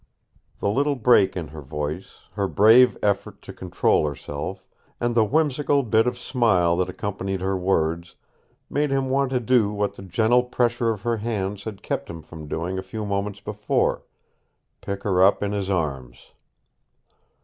[0.57, 4.67] The little break in her voice, her brave effort to control herself,
[4.99, 8.15] and the whimsical bit of smile that accompanied her words
[8.67, 12.23] made him want to do what the gentle pressure of her hands had kept him
[12.23, 14.03] from doing a few moments before
[14.81, 16.31] pick her up in his arms.